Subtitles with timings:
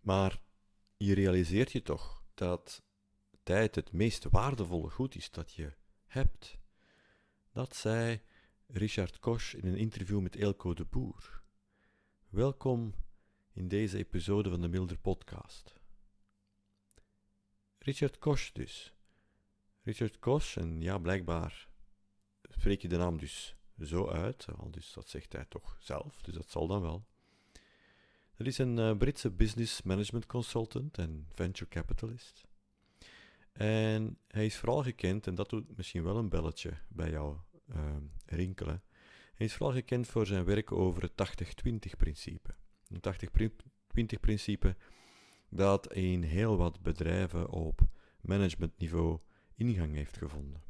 [0.00, 0.40] Maar
[0.96, 2.82] je realiseert je toch dat
[3.42, 5.72] tijd het meest waardevolle goed is dat je
[6.06, 6.58] hebt.
[7.52, 8.20] Dat zei
[8.66, 11.42] Richard Koch in een interview met Elko de Boer.
[12.28, 12.94] Welkom
[13.52, 15.74] in deze episode van de Milder Podcast.
[17.78, 18.94] Richard Koch dus.
[19.82, 21.68] Richard Koch, en ja, blijkbaar
[22.42, 26.34] spreek je de naam dus zo uit, al dus dat zegt hij toch zelf, dus
[26.34, 27.09] dat zal dan wel.
[28.40, 32.46] Dat is een uh, Britse business management consultant en venture capitalist.
[33.52, 37.36] En hij is vooral gekend, en dat doet misschien wel een belletje bij jou
[37.74, 38.82] uh, rinkelen.
[39.34, 41.12] Hij is vooral gekend voor zijn werk over het
[41.68, 42.54] 80-20 principe.
[42.88, 43.50] Een
[44.14, 44.76] 80-20 principe
[45.48, 47.80] dat in heel wat bedrijven op
[48.20, 49.18] managementniveau
[49.54, 50.62] ingang heeft gevonden.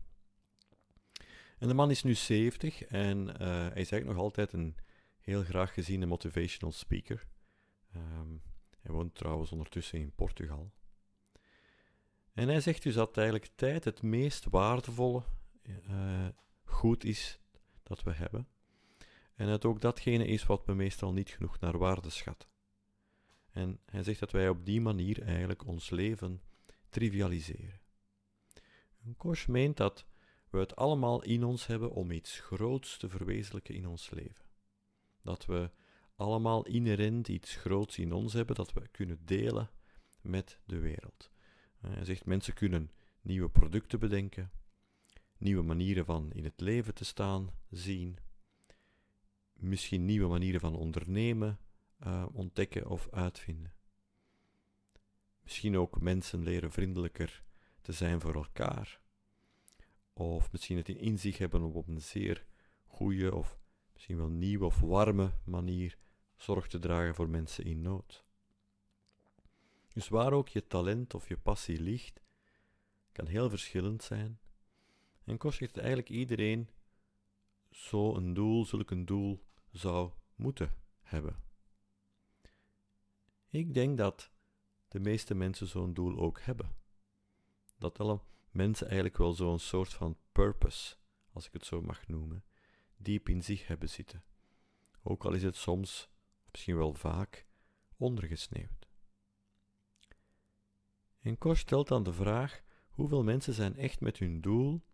[1.59, 4.77] En de man is nu 70 en uh, hij is eigenlijk nog altijd een
[5.21, 7.29] heel graag geziene motivational speaker.
[7.97, 8.43] Um,
[8.81, 10.73] hij woont trouwens ondertussen in Portugal.
[12.33, 15.23] En hij zegt dus dat eigenlijk tijd het meest waardevolle
[15.63, 16.29] uh,
[16.65, 17.41] goed is
[17.83, 18.49] dat we hebben.
[19.35, 22.49] En dat ook datgene is wat we meestal niet genoeg naar waarde schatten.
[23.51, 26.43] En hij zegt dat wij op die manier eigenlijk ons leven
[26.89, 27.81] trivialiseren.
[29.05, 30.07] En Kosh meent dat
[30.51, 34.45] we het allemaal in ons hebben om iets groots te verwezenlijken in ons leven.
[35.23, 35.71] Dat we
[36.21, 39.71] allemaal inherent iets groots in ons hebben dat we kunnen delen
[40.21, 41.31] met de wereld.
[41.81, 42.91] Eh, hij zegt mensen kunnen
[43.21, 44.51] nieuwe producten bedenken,
[45.39, 48.19] nieuwe manieren van in het leven te staan zien,
[49.53, 51.59] misschien nieuwe manieren van ondernemen
[52.07, 53.73] uh, ontdekken of uitvinden.
[55.43, 57.43] Misschien ook mensen leren vriendelijker
[57.83, 59.01] te zijn voor elkaar.
[60.13, 62.47] Of misschien het in zich hebben om op een zeer
[62.87, 63.59] goede of
[63.93, 65.99] misschien wel nieuwe of warme manier
[66.41, 68.25] zorg te dragen voor mensen in nood.
[69.93, 72.23] Dus waar ook je talent of je passie ligt,
[73.13, 74.41] kan heel verschillend zijn.
[75.25, 76.71] En kost het eigenlijk iedereen
[77.71, 81.43] zo een doel, zulk een doel zou moeten hebben.
[83.49, 84.31] Ik denk dat
[84.89, 86.77] de meeste mensen zo'n doel ook hebben.
[87.79, 88.21] Dat alle
[88.51, 90.97] mensen eigenlijk wel zo'n soort van purpose,
[91.33, 92.45] als ik het zo mag noemen,
[92.97, 94.25] diep in zich hebben zitten.
[95.03, 96.10] Ook al is het soms,
[96.53, 97.47] misschien wel vaak,
[97.97, 98.89] ondergesneeuwd.
[101.21, 104.85] En Kor stelt dan de vraag: hoeveel mensen zijn echt met hun doel,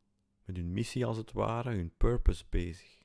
[0.44, 3.02] met hun missie als het ware, hun purpose bezig?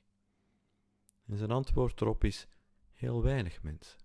[1.26, 2.46] En zijn antwoord erop is:
[2.92, 4.00] heel weinig mensen.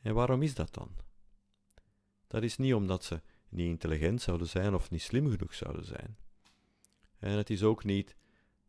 [0.00, 0.96] En waarom is dat dan?
[2.26, 6.16] Dat is niet omdat ze niet intelligent zouden zijn of niet slim genoeg zouden zijn.
[7.18, 8.16] En het is ook niet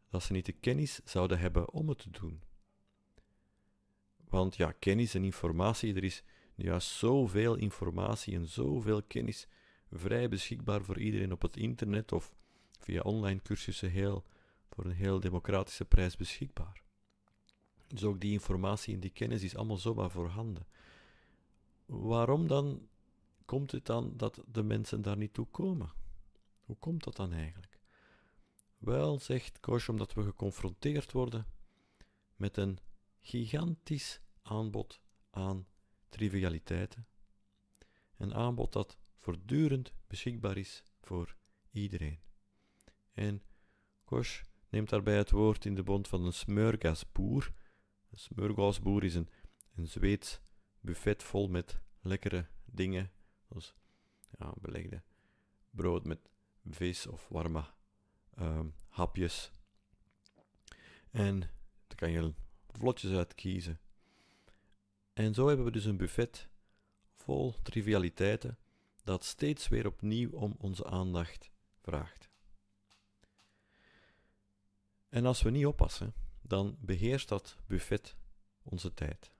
[0.09, 2.43] dat ze niet de kennis zouden hebben om het te doen.
[4.29, 6.23] Want ja, kennis en informatie, er is
[6.55, 9.47] juist zoveel informatie en zoveel kennis
[9.91, 12.35] vrij beschikbaar voor iedereen op het internet of
[12.79, 14.23] via online cursussen heel,
[14.69, 16.81] voor een heel democratische prijs beschikbaar.
[17.87, 20.67] Dus ook die informatie en die kennis is allemaal zomaar voorhanden.
[21.85, 22.87] Waarom dan
[23.45, 25.91] komt het dan dat de mensen daar niet toe komen?
[26.65, 27.79] Hoe komt dat dan eigenlijk?
[28.77, 31.45] Wel, zegt Kosh, omdat we geconfronteerd worden
[32.35, 32.79] met een
[33.27, 35.67] gigantisch aanbod aan
[36.09, 37.07] trivialiteiten.
[38.17, 41.35] Een aanbod dat voortdurend beschikbaar is voor
[41.71, 42.19] iedereen.
[43.11, 43.43] En
[44.03, 47.53] Kosh neemt daarbij het woord in de bond van een smörgasboer.
[48.09, 49.29] Een smörgasboer is een,
[49.75, 50.39] een Zweeds
[50.79, 53.11] buffet vol met lekkere dingen,
[53.49, 53.75] zoals
[54.37, 55.03] ja, belegde
[55.69, 56.29] brood met
[56.69, 57.63] vis of warme
[58.39, 59.51] um, hapjes.
[61.11, 61.39] En
[61.87, 62.33] daar kan je
[62.77, 63.79] vlotjes uit kiezen.
[65.13, 66.49] En zo hebben we dus een buffet
[67.15, 68.57] vol trivialiteiten
[69.03, 71.51] dat steeds weer opnieuw om onze aandacht
[71.81, 72.29] vraagt.
[75.09, 78.15] En als we niet oppassen, dan beheerst dat buffet
[78.63, 79.31] onze tijd.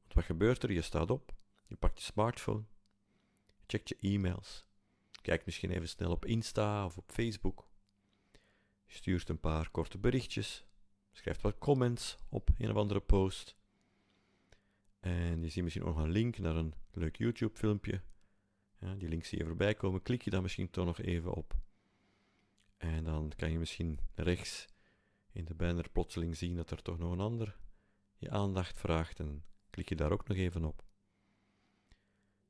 [0.00, 0.72] Want wat gebeurt er?
[0.72, 1.34] Je staat op,
[1.66, 2.64] je pakt je smartphone,
[3.56, 4.64] je checkt je e-mails,
[5.22, 7.68] kijkt misschien even snel op Insta of op Facebook,
[8.86, 10.64] je stuurt een paar korte berichtjes,
[11.16, 13.56] schrijft wat comments op een of andere post
[15.04, 18.00] en je ziet misschien nog een link naar een leuk YouTube-filmpje.
[18.78, 20.02] Ja, die link zie je voorbij komen.
[20.02, 21.56] Klik je daar misschien toch nog even op.
[22.76, 24.66] En dan kan je misschien rechts
[25.32, 27.56] in de banner plotseling zien dat er toch nog een ander
[28.16, 29.20] je aandacht vraagt.
[29.20, 30.84] En klik je daar ook nog even op.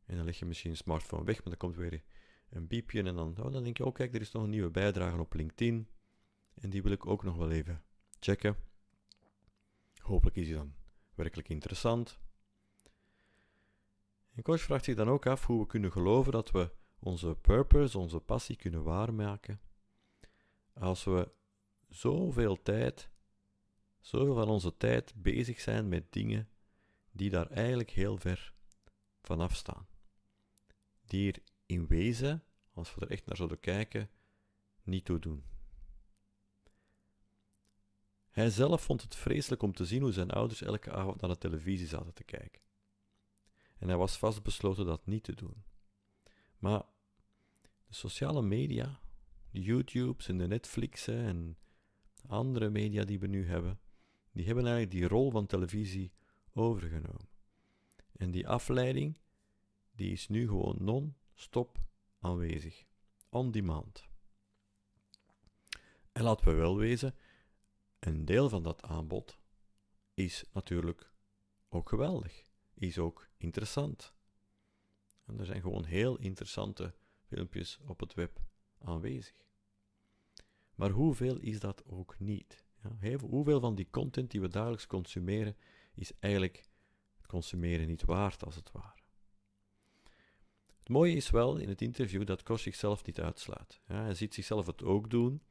[0.07, 2.03] En dan leg je misschien je smartphone weg, maar dan komt weer
[2.51, 3.03] een biepje.
[3.03, 5.35] En dan, oh, dan denk je, oh kijk, er is nog een nieuwe bijdrage op
[5.35, 5.89] LinkedIn.
[6.55, 7.83] En die wil ik ook nog wel even
[8.25, 8.57] checken.
[9.99, 10.75] Hopelijk is die dan
[11.15, 12.19] werkelijk interessant.
[14.35, 17.99] En coach vraagt zich dan ook af hoe we kunnen geloven dat we onze purpose,
[17.99, 19.61] onze passie kunnen waarmaken,
[20.73, 21.33] als we
[21.89, 23.11] zoveel tijd,
[24.01, 26.49] zoveel van onze tijd bezig zijn met dingen
[27.13, 28.53] die daar eigenlijk heel ver
[29.23, 29.87] vanaf staan.
[31.05, 34.11] Die er in wezen, als we er echt naar zouden kijken,
[34.83, 35.54] niet toe doen.
[38.35, 41.39] Hij zelf vond het vreselijk om te zien hoe zijn ouders elke avond naar de
[41.39, 42.61] televisie zaten te kijken.
[43.79, 45.65] En hij was vastbesloten dat niet te doen.
[46.59, 46.83] Maar
[47.87, 49.01] de sociale media,
[49.51, 51.59] de YouTubes en de Netflixen en
[52.27, 53.81] andere media die we nu hebben,
[54.33, 56.13] die hebben eigenlijk die rol van televisie
[56.53, 57.29] overgenomen.
[58.17, 59.17] En die afleiding,
[59.93, 61.79] die is nu gewoon non-stop
[62.19, 62.85] aanwezig.
[63.29, 64.09] On demand.
[66.13, 67.15] En laten we wel wezen,
[68.07, 69.39] een deel van dat aanbod
[70.15, 71.13] is natuurlijk
[71.69, 74.15] ook geweldig, is ook interessant.
[75.25, 76.95] En er zijn gewoon heel interessante
[77.27, 78.41] filmpjes op het web
[78.79, 79.37] aanwezig.
[80.75, 82.65] Maar hoeveel is dat ook niet?
[83.01, 85.57] Ja, hoeveel van die content die we dagelijks consumeren
[85.95, 86.69] is eigenlijk
[87.17, 89.03] het consumeren niet waard, als het ware?
[90.79, 93.81] Het mooie is wel in het interview dat Kos zichzelf niet uitslaat.
[93.87, 95.43] Ja, hij ziet zichzelf het ook doen.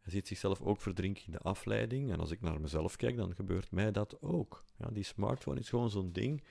[0.00, 2.10] Hij ziet zichzelf ook verdrinken in de afleiding.
[2.10, 4.64] En als ik naar mezelf kijk, dan gebeurt mij dat ook.
[4.76, 6.42] Ja, die smartphone is gewoon zo'n ding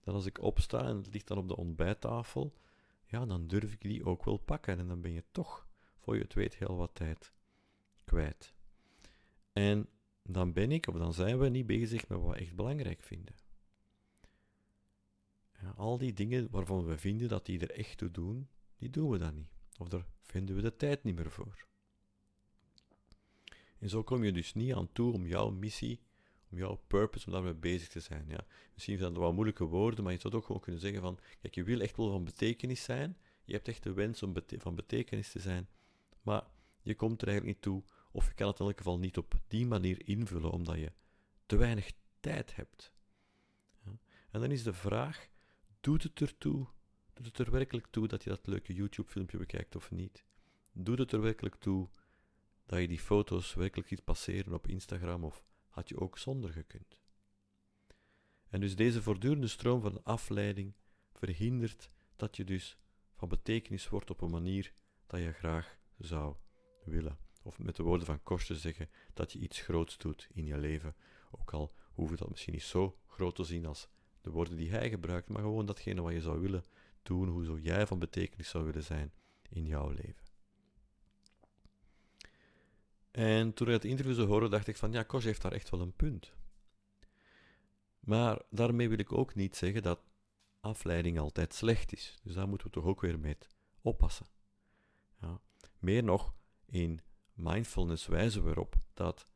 [0.00, 2.54] dat als ik opsta en het ligt dan op de ontbijttafel,
[3.06, 4.78] ja, dan durf ik die ook wel pakken.
[4.78, 7.32] En dan ben je toch, voor je het weet, heel wat tijd
[8.04, 8.54] kwijt.
[9.52, 9.88] En
[10.22, 13.34] dan ben ik, of dan zijn we niet bezig met wat we echt belangrijk vinden.
[15.76, 19.18] Al die dingen waarvan we vinden dat die er echt toe doen, die doen we
[19.18, 19.50] dan niet.
[19.78, 21.68] Of daar vinden we de tijd niet meer voor.
[23.80, 26.00] En zo kom je dus niet aan toe om jouw missie,
[26.50, 28.24] om jouw purpose, om daarmee bezig te zijn.
[28.28, 28.46] Ja.
[28.74, 31.54] Misschien zijn dat wat moeilijke woorden, maar je zou ook gewoon kunnen zeggen van, kijk,
[31.54, 35.30] je wil echt wel van betekenis zijn, je hebt echt de wens om van betekenis
[35.30, 35.68] te zijn,
[36.22, 36.42] maar
[36.82, 37.82] je komt er eigenlijk niet toe,
[38.12, 40.92] of je kan het in elk geval niet op die manier invullen, omdat je
[41.46, 42.92] te weinig tijd hebt.
[43.84, 43.98] Ja.
[44.30, 45.28] En dan is de vraag,
[45.80, 46.66] doet het ertoe,
[47.12, 50.24] doet het er werkelijk toe dat je dat leuke YouTube-filmpje bekijkt of niet?
[50.72, 51.88] Doet het er werkelijk toe
[52.70, 57.00] dat je die foto's werkelijk ziet passeren op Instagram of had je ook zonder gekund.
[58.48, 60.74] En dus deze voortdurende stroom van afleiding
[61.12, 62.78] verhindert dat je dus
[63.14, 64.72] van betekenis wordt op een manier
[65.06, 66.36] dat je graag zou
[66.84, 67.18] willen.
[67.42, 70.58] Of met de woorden van Kors te zeggen dat je iets groots doet in je
[70.58, 70.96] leven.
[71.30, 73.88] Ook al hoef je dat misschien niet zo groot te zien als
[74.20, 76.64] de woorden die hij gebruikt, maar gewoon datgene wat je zou willen
[77.02, 79.12] doen, hoe zo jij van betekenis zou willen zijn
[79.48, 80.29] in jouw leven.
[83.10, 85.70] En toen ik het interview zo hoorde, dacht ik van ja, Kos heeft daar echt
[85.70, 86.32] wel een punt.
[88.00, 90.00] Maar daarmee wil ik ook niet zeggen dat
[90.60, 92.18] afleiding altijd slecht is.
[92.22, 93.36] Dus daar moeten we toch ook weer mee
[93.80, 94.26] oppassen.
[95.20, 95.40] Ja.
[95.78, 96.34] Meer nog,
[96.66, 97.00] in
[97.32, 99.26] mindfulness wijzen we erop dat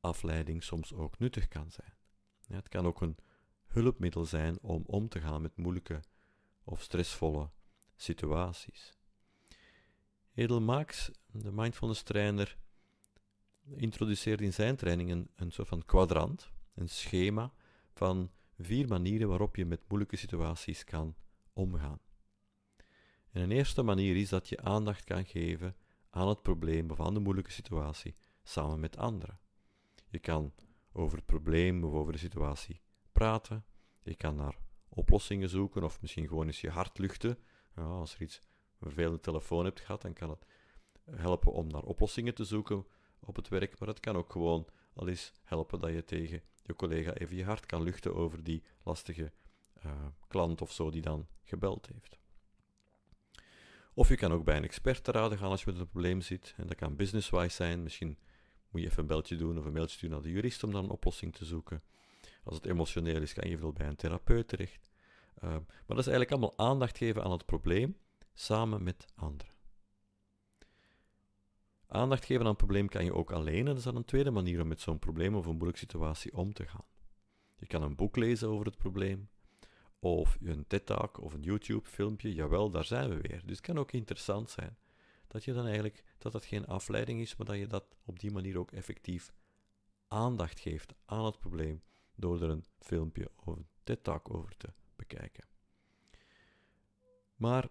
[0.00, 1.94] afleiding soms ook nuttig kan zijn.
[2.40, 3.16] Ja, het kan ook een
[3.66, 6.00] hulpmiddel zijn om om te gaan met moeilijke
[6.64, 7.50] of stressvolle
[7.96, 8.94] situaties.
[10.34, 12.58] Edel Max, de mindfulness trainer,
[13.76, 17.52] introduceert in zijn training een, een soort van kwadrant, een schema
[17.92, 21.14] van vier manieren waarop je met moeilijke situaties kan
[21.52, 22.00] omgaan.
[23.30, 25.76] En een eerste manier is dat je aandacht kan geven
[26.10, 29.38] aan het probleem of aan de moeilijke situatie samen met anderen.
[30.08, 30.52] Je kan
[30.92, 32.80] over het probleem of over de situatie
[33.12, 33.64] praten,
[34.02, 34.58] je kan naar
[34.88, 37.38] oplossingen zoeken of misschien gewoon eens je hart luchten.
[37.76, 38.40] Ja, als er iets
[38.78, 40.44] een telefoon hebt gehad, dan kan het
[41.10, 42.86] helpen om naar oplossingen te zoeken
[43.20, 46.74] op het werk, maar het kan ook gewoon al eens helpen dat je tegen je
[46.74, 49.32] collega even je hart kan luchten over die lastige
[49.86, 49.92] uh,
[50.28, 52.18] klant of zo die dan gebeld heeft.
[53.94, 56.20] Of je kan ook bij een expert te raden gaan als je met een probleem
[56.20, 56.54] zit.
[56.56, 57.82] En dat kan business-wise zijn.
[57.82, 58.18] Misschien
[58.70, 60.84] moet je even een beltje doen of een mailtje sturen naar de jurist om dan
[60.84, 61.82] een oplossing te zoeken.
[62.44, 64.90] Als het emotioneel is, kan je veel bij een therapeut terecht.
[65.44, 67.96] Uh, maar dat is eigenlijk allemaal aandacht geven aan het probleem
[68.34, 69.49] samen met anderen.
[71.92, 74.30] Aandacht geven aan een probleem kan je ook alleen en dat is dan een tweede
[74.30, 76.84] manier om met zo'n probleem of een moeilijke situatie om te gaan.
[77.56, 79.28] Je kan een boek lezen over het probleem,
[79.98, 83.40] of een TED-talk of een YouTube-filmpje, jawel, daar zijn we weer.
[83.46, 84.76] Dus het kan ook interessant zijn
[85.26, 88.30] dat je dan eigenlijk, dat dat geen afleiding is, maar dat je dat op die
[88.30, 89.32] manier ook effectief
[90.08, 91.82] aandacht geeft aan het probleem
[92.14, 95.44] door er een filmpje of een TED-talk over te bekijken.
[97.36, 97.68] Maar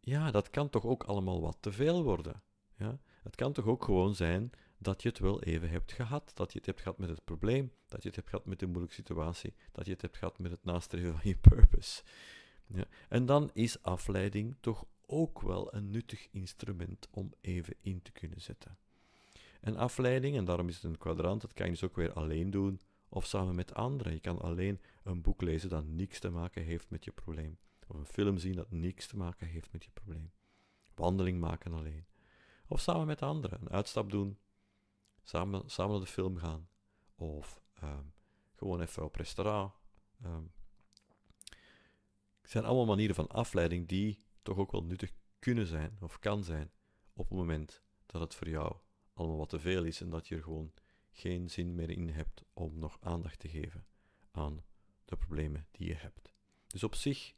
[0.00, 2.42] ja, dat kan toch ook allemaal wat te veel worden.
[2.76, 2.98] Ja?
[3.22, 6.30] Het kan toch ook gewoon zijn dat je het wel even hebt gehad.
[6.34, 8.66] Dat je het hebt gehad met het probleem, dat je het hebt gehad met de
[8.66, 12.02] moeilijke situatie, dat je het hebt gehad met het nastreven van je purpose.
[12.66, 12.84] Ja.
[13.08, 18.40] En dan is afleiding toch ook wel een nuttig instrument om even in te kunnen
[18.40, 18.78] zetten.
[19.60, 22.50] En afleiding, en daarom is het een kwadrant, dat kan je dus ook weer alleen
[22.50, 24.12] doen of samen met anderen.
[24.12, 27.58] Je kan alleen een boek lezen dat niks te maken heeft met je probleem.
[27.86, 30.30] Of een film zien dat niks te maken heeft met je probleem.
[30.94, 32.04] Wandeling maken alleen.
[32.72, 33.60] Of samen met anderen.
[33.60, 34.38] Een uitstap doen.
[35.22, 36.68] Samen, samen naar de film gaan.
[37.14, 38.04] Of ehm,
[38.56, 39.72] gewoon even op restaurant.
[42.40, 46.44] Het zijn allemaal manieren van afleiding die toch ook wel nuttig kunnen zijn of kan
[46.44, 46.72] zijn
[47.12, 48.76] op het moment dat het voor jou
[49.14, 50.72] allemaal wat te veel is en dat je er gewoon
[51.10, 53.86] geen zin meer in hebt om nog aandacht te geven
[54.30, 54.64] aan
[55.04, 56.34] de problemen die je hebt.
[56.66, 57.34] Dus op zich,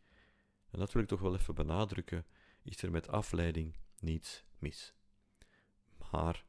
[0.71, 2.27] en dat wil ik toch wel even benadrukken,
[2.63, 4.95] is er met afleiding niets mis.
[6.15, 6.45] Maar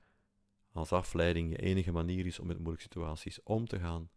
[0.72, 4.10] als afleiding je enige manier is om met moeilijke situaties om te gaan,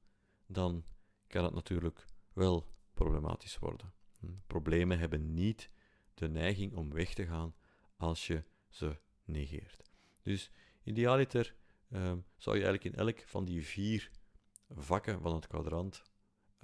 [0.47, 0.85] dan
[1.27, 3.93] kan het natuurlijk wel problematisch worden.
[4.21, 5.71] Hm, problemen hebben niet
[6.15, 7.55] de neiging om weg te gaan
[7.97, 9.83] als je ze negeert.
[10.23, 10.51] Dus
[10.83, 11.55] idealiter
[11.91, 14.11] um, zou je eigenlijk in elk van die vier
[14.69, 16.03] vakken van het kwadrant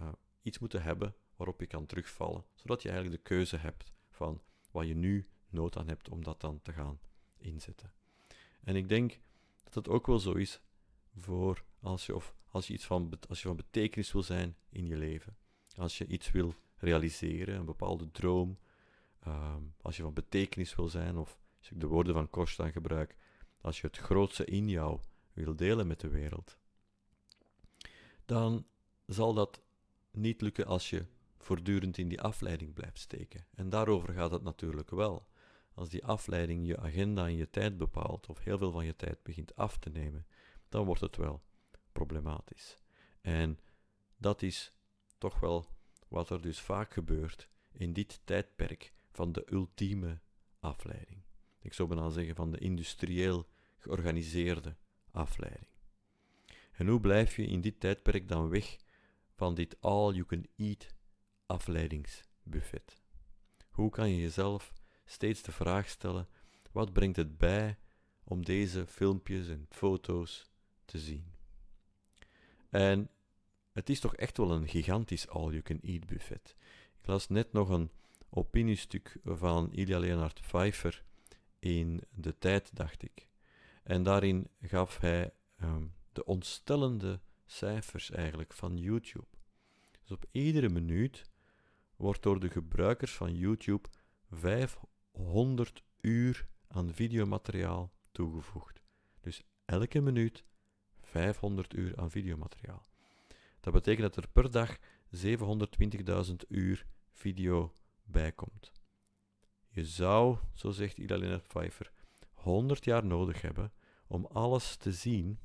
[0.00, 0.12] uh,
[0.42, 4.86] iets moeten hebben waarop je kan terugvallen, zodat je eigenlijk de keuze hebt van wat
[4.86, 7.00] je nu nood aan hebt om dat dan te gaan
[7.36, 7.92] inzetten.
[8.64, 9.20] En ik denk
[9.64, 10.60] dat het ook wel zo is
[11.16, 14.86] voor als je, of als je, iets van, als je van betekenis wil zijn in
[14.86, 15.36] je leven.
[15.76, 18.58] Als je iets wil realiseren, een bepaalde droom.
[19.26, 23.16] Um, als je van betekenis wil zijn, of als ik de woorden van Korstan gebruik,
[23.60, 25.00] als je het grootste in jou
[25.32, 26.58] wil delen met de wereld,
[28.24, 28.66] dan
[29.06, 29.62] zal dat
[30.10, 31.06] niet lukken als je
[31.38, 33.46] voortdurend in die afleiding blijft steken.
[33.54, 35.26] En daarover gaat het natuurlijk wel.
[35.74, 39.22] Als die afleiding je agenda en je tijd bepaalt, of heel veel van je tijd
[39.22, 40.26] begint af te nemen,
[40.68, 41.42] dan wordt het wel
[41.92, 42.78] problematisch.
[43.20, 43.58] En
[44.16, 44.72] dat is
[45.18, 45.66] toch wel
[46.08, 50.20] wat er dus vaak gebeurt in dit tijdperk van de ultieme
[50.60, 51.22] afleiding.
[51.60, 53.46] Ik zou bijna zeggen van de industrieel
[53.78, 54.76] georganiseerde
[55.10, 55.70] afleiding.
[56.72, 58.76] En hoe blijf je in dit tijdperk dan weg
[59.34, 60.94] van dit all-you-can-eat
[61.46, 63.02] afleidingsbuffet?
[63.70, 64.72] Hoe kan je jezelf
[65.04, 66.28] steeds de vraag stellen:
[66.72, 67.78] wat brengt het bij
[68.24, 70.50] om deze filmpjes en foto's
[70.84, 71.32] te zien?
[72.70, 73.10] En
[73.72, 76.54] het is toch echt wel een gigantisch all-you-can-eat buffet.
[77.00, 77.90] Ik las net nog een
[78.30, 81.04] opiniestuk van Ilya Leonard Pfeiffer
[81.58, 83.28] in De Tijd, dacht ik.
[83.82, 85.32] En daarin gaf hij
[85.62, 89.26] um, de ontstellende cijfers eigenlijk van YouTube.
[90.00, 91.24] Dus op iedere minuut
[91.96, 93.88] wordt door de gebruikers van YouTube
[95.14, 98.82] 500 uur aan videomateriaal toegevoegd.
[99.20, 100.44] Dus elke minuut
[101.00, 102.86] 500 uur aan videomateriaal.
[103.60, 104.78] Dat betekent dat er per dag
[106.28, 107.72] 720.000 uur video
[108.04, 108.72] bijkomt.
[109.68, 111.92] Je zou, zo zegt Ida Leonard Pfeiffer,
[112.32, 113.72] 100 jaar nodig hebben
[114.06, 115.38] om alles te zien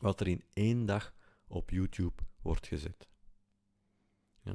[0.00, 1.14] wat er in één dag
[1.46, 3.08] op YouTube wordt gezet.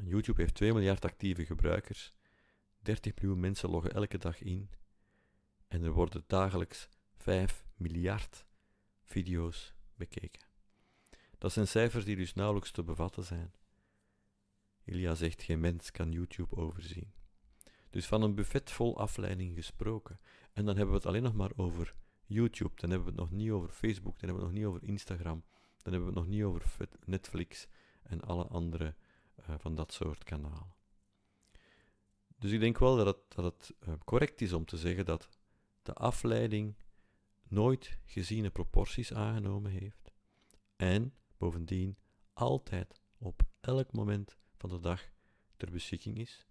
[0.03, 2.13] YouTube heeft 2 miljard actieve gebruikers,
[2.85, 4.69] 30 miljoen mensen loggen elke dag in
[5.67, 8.45] en er worden dagelijks 5 miljard
[9.03, 10.47] video's bekeken.
[11.37, 13.53] Dat zijn cijfers die dus nauwelijks te bevatten zijn.
[14.83, 17.13] Ilya zegt: geen mens kan YouTube overzien.
[17.89, 20.19] Dus van een buffet vol afleiding gesproken.
[20.53, 23.39] En dan hebben we het alleen nog maar over YouTube, dan hebben we het nog
[23.39, 25.43] niet over Facebook, dan hebben we het nog niet over Instagram,
[25.81, 27.67] dan hebben we het nog niet over Netflix
[28.03, 28.95] en alle andere
[29.39, 30.75] uh, van dat soort kanalen.
[32.37, 35.29] Dus ik denk wel dat het, dat het uh, correct is om te zeggen dat
[35.83, 36.75] de afleiding
[37.47, 40.13] nooit geziene proporties aangenomen heeft
[40.75, 41.97] en bovendien
[42.33, 45.09] altijd op elk moment van de dag
[45.57, 46.45] ter beschikking is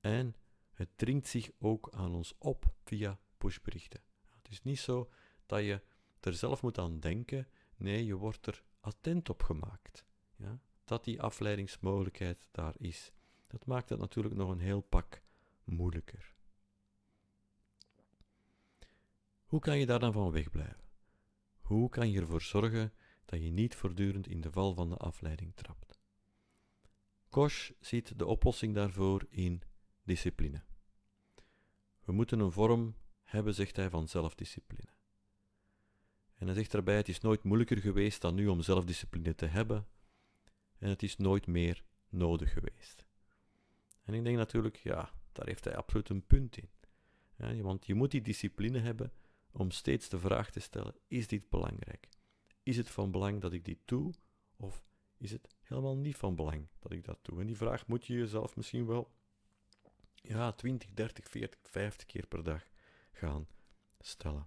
[0.00, 0.34] en
[0.72, 4.00] het dringt zich ook aan ons op via pushberichten.
[4.28, 5.10] Het is niet zo
[5.46, 5.82] dat je
[6.20, 10.04] er zelf moet aan denken, nee, je wordt er attent op gemaakt.
[10.36, 10.60] Ja?
[10.84, 13.12] Dat die afleidingsmogelijkheid daar is.
[13.46, 15.22] Dat maakt het natuurlijk nog een heel pak
[15.64, 16.34] moeilijker.
[19.44, 20.88] Hoe kan je daar dan van wegblijven?
[21.60, 22.92] Hoe kan je ervoor zorgen
[23.24, 26.00] dat je niet voortdurend in de val van de afleiding trapt?
[27.28, 29.62] Kosh ziet de oplossing daarvoor in
[30.02, 30.62] discipline.
[32.04, 34.88] We moeten een vorm hebben, zegt hij, van zelfdiscipline.
[36.34, 39.86] En hij zegt daarbij: Het is nooit moeilijker geweest dan nu om zelfdiscipline te hebben,
[40.78, 43.06] en het is nooit meer nodig geweest.
[44.02, 46.70] En ik denk natuurlijk, ja, daar heeft hij absoluut een punt in.
[47.62, 49.12] Want je moet die discipline hebben
[49.52, 52.08] om steeds de vraag te stellen: is dit belangrijk?
[52.62, 54.12] Is het van belang dat ik dit doe?
[54.56, 54.84] Of
[55.16, 57.40] is het helemaal niet van belang dat ik dat doe?
[57.40, 59.10] En die vraag moet je jezelf misschien wel
[60.14, 62.68] ja, 20, 30, 40, 50 keer per dag
[63.12, 63.46] gaan
[63.98, 64.46] stellen.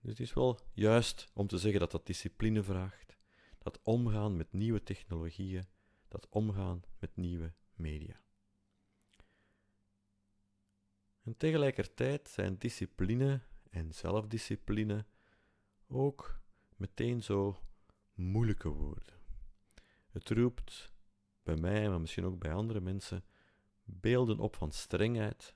[0.00, 3.16] Dus het is wel juist om te zeggen dat dat discipline vraagt,
[3.58, 5.64] dat omgaan met nieuwe technologieën,
[6.08, 8.20] dat omgaan met nieuwe media.
[11.26, 13.40] En tegelijkertijd zijn discipline
[13.70, 15.04] en zelfdiscipline
[15.86, 16.40] ook
[16.76, 17.60] meteen zo
[18.14, 19.14] moeilijke woorden.
[20.10, 20.92] Het roept
[21.42, 23.24] bij mij, maar misschien ook bij andere mensen,
[23.84, 25.54] beelden op van strengheid,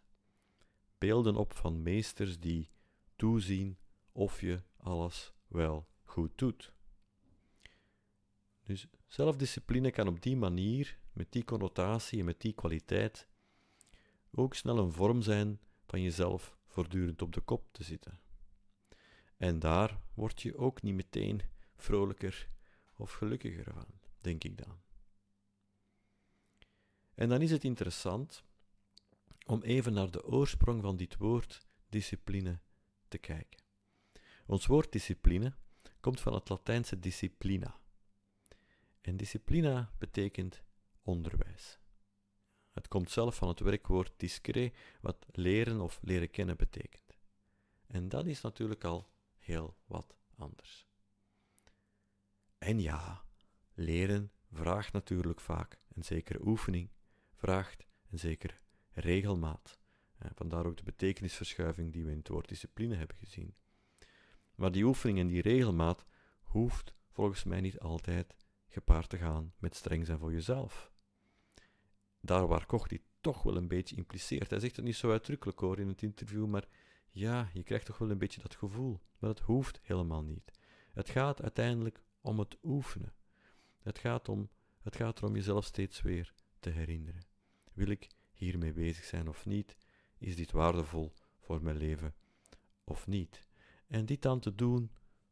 [0.98, 2.70] beelden op van meesters die
[3.16, 3.78] toezien
[4.12, 6.72] of je alles wel goed doet.
[8.62, 13.28] Dus zelfdiscipline kan op die manier, met die connotatie en met die kwaliteit,
[14.30, 18.20] ook snel een vorm zijn van jezelf voortdurend op de kop te zitten.
[19.36, 21.42] En daar word je ook niet meteen
[21.76, 22.48] vrolijker
[22.96, 23.86] of gelukkiger van,
[24.20, 24.80] denk ik dan.
[27.14, 28.44] En dan is het interessant
[29.46, 32.60] om even naar de oorsprong van dit woord discipline
[33.08, 33.62] te kijken.
[34.46, 35.54] Ons woord discipline
[36.00, 37.80] komt van het Latijnse disciplina.
[39.00, 40.62] En disciplina betekent
[41.02, 41.78] onderwijs.
[42.80, 47.18] Het komt zelf van het werkwoord discret, wat leren of leren kennen betekent.
[47.86, 50.86] En dat is natuurlijk al heel wat anders.
[52.58, 53.24] En ja,
[53.74, 56.90] leren vraagt natuurlijk vaak een zekere oefening,
[57.34, 58.58] vraagt een zekere
[58.90, 59.78] regelmaat.
[60.34, 63.54] Vandaar ook de betekenisverschuiving die we in het woord discipline hebben gezien.
[64.54, 66.04] Maar die oefening en die regelmaat
[66.42, 68.36] hoeft volgens mij niet altijd
[68.68, 70.89] gepaard te gaan met streng zijn voor jezelf.
[72.20, 74.50] Daar waar Koch die toch wel een beetje impliceert.
[74.50, 76.68] Hij zegt het niet zo uitdrukkelijk hoor in het interview, maar
[77.10, 79.00] ja, je krijgt toch wel een beetje dat gevoel.
[79.18, 80.52] Maar dat hoeft helemaal niet.
[80.92, 83.12] Het gaat uiteindelijk om het oefenen.
[83.82, 84.48] Het gaat, om,
[84.82, 87.22] het gaat erom jezelf steeds weer te herinneren.
[87.72, 89.76] Wil ik hiermee bezig zijn of niet?
[90.18, 92.14] Is dit waardevol voor mijn leven
[92.84, 93.48] of niet?
[93.86, 94.90] En dit dan te doen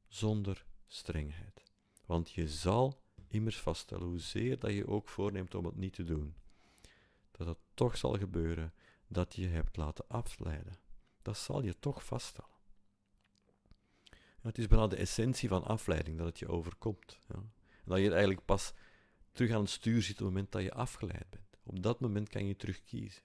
[0.09, 1.63] zonder strengheid.
[2.07, 6.35] Want je zal immers vaststellen, hoezeer dat je ook voorneemt om het niet te doen,
[7.39, 8.75] dat het toch zal gebeuren
[9.07, 10.79] dat je hebt laten afleiden.
[11.23, 12.57] Dat zal je toch vaststellen.
[14.43, 17.19] het is bijna de essentie van afleiding, dat het je overkomt.
[17.29, 17.43] Ja.
[17.85, 18.73] Dat je eigenlijk pas
[19.33, 21.59] terug aan het stuur zit op het moment dat je afgeleid bent.
[21.63, 23.23] Op dat moment kan je terug kiezen.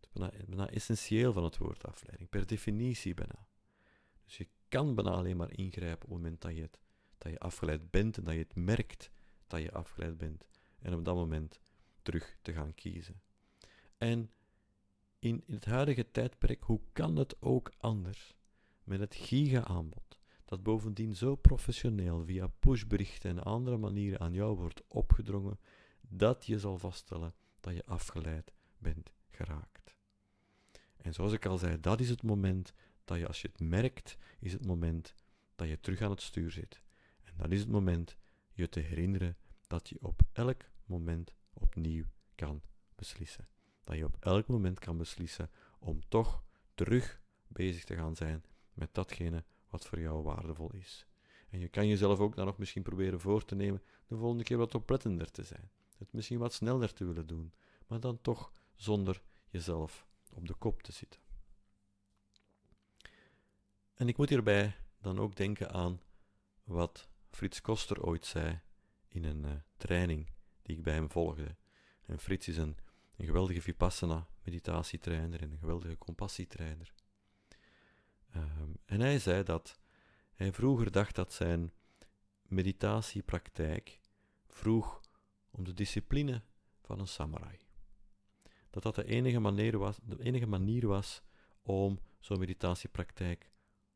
[0.00, 3.46] Het is bijna, essentieel van het woord afleiding, per definitie bijna.
[4.24, 6.70] Dus je kan bijna alleen maar ingrijpen op het moment dat je,
[7.18, 9.10] dat je afgeleid bent en dat je het merkt
[9.46, 10.46] dat je afgeleid bent.
[10.78, 11.60] En op dat moment
[12.02, 13.20] terug te gaan kiezen.
[13.98, 14.30] En
[15.18, 18.36] in, het huidige tijdperk, hoe kan het ook anders?
[18.84, 24.82] Met het giga-aanbod, dat bovendien zo professioneel via pushberichten en andere manieren aan jou wordt
[24.88, 25.58] opgedrongen,
[26.00, 29.96] dat je zal vaststellen dat je afgeleid bent geraakt.
[30.96, 32.72] En zoals ik al zei, dat is het moment
[33.04, 35.14] dat je, als je het merkt, is het moment
[35.56, 36.82] dat je terug aan het stuur zit.
[37.22, 38.16] En dat is het moment
[38.52, 42.62] je te herinneren dat je op elk moment opnieuw kan
[42.94, 43.48] beslissen.
[43.84, 46.44] Dat je op elk moment kan beslissen om toch
[46.74, 51.06] terug bezig te gaan zijn met datgene wat voor jou waardevol is.
[51.50, 54.56] En je kan jezelf ook dan nog misschien proberen voor te nemen de volgende keer
[54.56, 55.70] wat oplettender te zijn.
[55.98, 57.52] Het misschien wat sneller te willen doen,
[57.86, 61.20] maar dan toch zonder jezelf op de kop te zitten.
[63.94, 66.00] En ik moet hierbij dan ook denken aan
[66.64, 68.60] wat Frits Koster ooit zei
[69.08, 70.30] in een uh, training
[70.68, 71.56] die ik bij hem volgde.
[72.06, 72.76] En Frits is een,
[73.16, 76.92] een geweldige Vipassana meditatietrainer en een geweldige compassietrainer.
[78.36, 79.78] Um, en hij zei dat
[80.34, 81.72] hij vroeger dacht dat zijn
[82.42, 84.00] meditatiepraktijk
[84.46, 85.00] vroeg
[85.50, 86.42] om de discipline
[86.82, 87.58] van een samurai.
[88.70, 91.22] Dat dat de enige manier was, de enige manier was
[91.62, 93.50] om zo'n meditatiepraktijk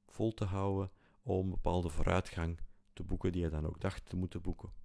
[0.07, 0.91] vol te houden,
[1.23, 2.61] om bepaalde vooruitgang
[2.93, 4.82] te boeken die hij dan ook dacht te moeten boeken.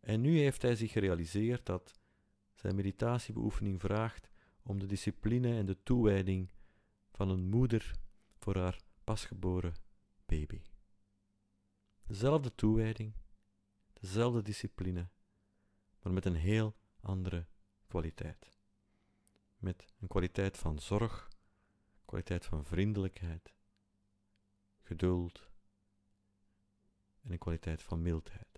[0.00, 2.00] En nu heeft hij zich gerealiseerd dat
[2.54, 4.30] zijn meditatiebeoefening vraagt
[4.62, 6.50] om de discipline en de toewijding
[7.12, 7.98] van een moeder
[8.38, 9.74] voor haar pasgeboren
[10.26, 10.62] baby.
[12.06, 13.14] Dezelfde toewijding,
[13.92, 15.08] dezelfde discipline,
[16.02, 17.46] maar met een heel andere
[17.86, 18.58] kwaliteit.
[19.56, 21.28] Met een kwaliteit van zorg,
[22.04, 23.54] kwaliteit van vriendelijkheid,
[24.82, 25.50] geduld
[27.22, 28.49] en een kwaliteit van mildheid.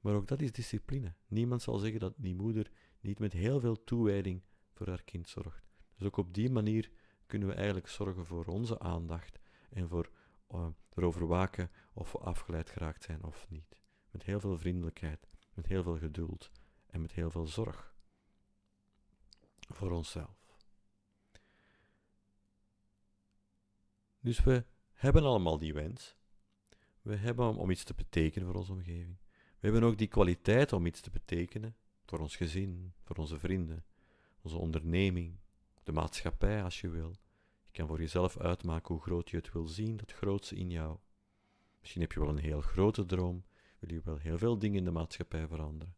[0.00, 1.14] Maar ook dat is discipline.
[1.26, 5.68] Niemand zal zeggen dat die moeder niet met heel veel toewijding voor haar kind zorgt.
[5.96, 6.90] Dus ook op die manier
[7.26, 9.38] kunnen we eigenlijk zorgen voor onze aandacht
[9.70, 10.10] en voor
[10.54, 13.80] uh, erover waken of we afgeleid geraakt zijn of niet.
[14.10, 16.50] Met heel veel vriendelijkheid, met heel veel geduld
[16.86, 17.94] en met heel veel zorg
[19.68, 20.58] voor onszelf.
[24.20, 26.16] Dus we hebben allemaal die wens.
[27.02, 29.18] We hebben om iets te betekenen voor onze omgeving.
[29.60, 33.84] We hebben ook die kwaliteit om iets te betekenen voor ons gezin, voor onze vrienden,
[34.42, 35.38] onze onderneming,
[35.82, 37.14] de maatschappij als je wil.
[37.64, 40.98] Je kan voor jezelf uitmaken hoe groot je het wil zien, dat grootste in jou.
[41.80, 43.44] Misschien heb je wel een heel grote droom,
[43.78, 45.94] wil je wel heel veel dingen in de maatschappij veranderen.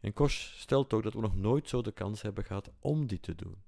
[0.00, 3.22] En Kosh stelt ook dat we nog nooit zo de kans hebben gehad om dit
[3.22, 3.62] te doen.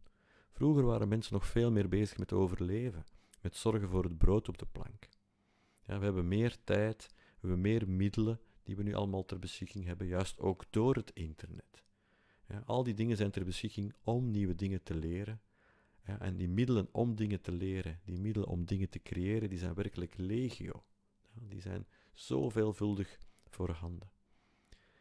[0.52, 3.04] Vroeger waren mensen nog veel meer bezig met overleven,
[3.40, 5.08] met zorgen voor het brood op de plank.
[5.86, 7.08] Ja, we hebben meer tijd,
[7.40, 11.84] we meer middelen die we nu allemaal ter beschikking hebben, juist ook door het internet.
[12.64, 15.40] Al die dingen zijn ter beschikking om nieuwe dingen te leren.
[16.02, 19.74] En die middelen om dingen te leren, die middelen om dingen te creëren, die zijn
[19.74, 20.84] werkelijk legio.
[21.34, 23.18] Ja, die zijn zo veelvuldig
[23.50, 24.10] voorhanden.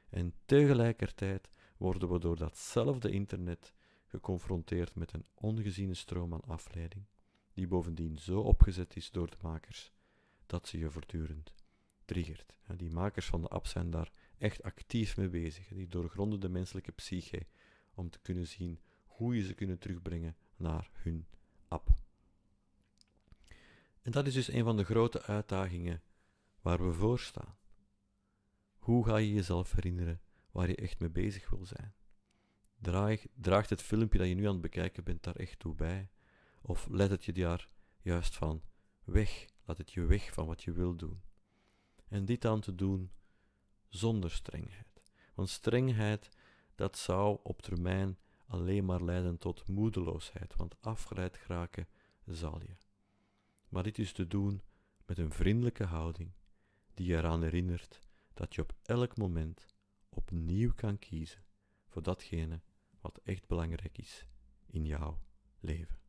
[0.10, 3.74] En tegelijkertijd worden we door datzelfde internet
[4.06, 7.06] geconfronteerd met een ongeziene stroom aan afleiding,
[7.54, 9.92] die bovendien zo opgezet is door de makers
[10.46, 11.54] dat ze je voortdurend
[12.76, 15.68] Die makers van de app zijn daar echt actief mee bezig.
[15.68, 17.48] Die doorgronden de menselijke psyche
[17.94, 21.28] om te kunnen zien hoe je ze kunnen terugbrengen naar hun
[21.68, 21.90] app.
[24.02, 26.02] En dat is dus een van de grote uitdagingen
[26.62, 27.58] waar we voor staan.
[28.78, 31.94] Hoe ga je jezelf herinneren waar je echt mee bezig wil zijn?
[32.78, 36.10] Draag, draagt het filmpje dat je nu aan het bekijken bent daar echt toe bij?
[36.62, 37.70] Of let het je daar
[38.02, 38.62] juist van
[39.04, 39.46] weg?
[39.66, 41.22] Laat het je weg van wat je wil doen.
[42.08, 43.12] En dit aan te doen
[43.88, 45.04] zonder strengheid.
[45.34, 46.30] Want strengheid,
[46.76, 48.18] dat zou op termijn
[48.48, 51.88] alleen maar leiden tot moedeloosheid, want afgeleid geraken
[52.26, 52.76] zal je.
[53.70, 54.62] Maar dit is te doen
[55.06, 56.32] met een vriendelijke houding,
[56.94, 58.00] die je eraan herinnert
[58.34, 59.66] dat je op elk moment
[60.10, 61.44] opnieuw kan kiezen
[61.88, 62.62] voor datgene
[63.02, 64.28] wat echt belangrijk is
[64.66, 65.20] in jouw
[65.60, 66.07] leven.